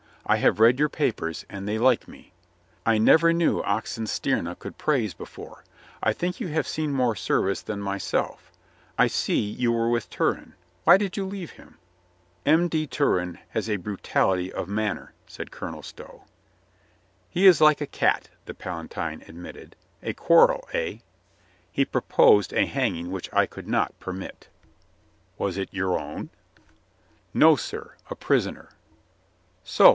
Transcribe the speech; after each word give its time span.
I 0.25 0.37
have 0.37 0.59
read 0.61 0.79
your 0.79 0.89
papers, 0.89 1.45
and 1.49 1.67
they 1.67 1.77
like 1.77 2.07
me. 2.07 2.31
I 2.85 2.97
never 2.97 3.33
knew 3.33 3.61
Oxenstierna 3.63 4.55
could 4.57 4.77
praise 4.77 5.13
before. 5.13 5.63
I 6.01 6.13
think 6.13 6.39
you 6.39 6.47
have 6.47 6.67
seen 6.67 6.93
more 6.93 7.15
service 7.15 7.61
than 7.61 7.81
"WHY 7.83 7.99
COME 7.99 7.99
YE 7.99 7.99
NOT 7.99 7.99
TO 7.99 8.11
COURT?" 8.11 8.21
127 8.95 8.95
myself. 8.95 8.97
I 8.97 9.07
see 9.07 9.61
you 9.61 9.71
were 9.73 9.89
with 9.89 10.09
Turenne. 10.09 10.53
Why 10.85 10.97
did 10.97 11.17
you 11.17 11.25
leave 11.25 11.51
him?" 11.51 11.77
"M. 12.45 12.67
de 12.69 12.87
Turenne 12.87 13.39
has 13.49 13.69
a 13.69 13.75
brutality 13.75 14.51
of 14.53 14.69
manner," 14.69 15.13
said 15.27 15.51
Colonel 15.51 15.83
Stow. 15.83 16.23
"He 17.29 17.45
is 17.45 17.59
like 17.59 17.81
a 17.81 17.85
cat," 17.85 18.29
the 18.45 18.53
Palatine 18.53 19.23
admitted. 19.27 19.75
"A 20.01 20.13
quarrel, 20.13 20.67
eh?" 20.71 20.99
"He 21.71 21.83
proposed 21.83 22.53
a 22.53 22.65
hanging 22.65 23.11
which 23.11 23.31
I 23.33 23.45
could 23.45 23.67
not 23.67 23.99
per 23.99 24.13
mit." 24.13 24.47
"Was 25.37 25.57
it 25.57 25.69
your 25.73 25.99
own?" 25.99 26.29
"No, 27.33 27.55
sir; 27.57 27.95
a 28.09 28.15
prisoner." 28.15 28.69
"So. 29.63 29.89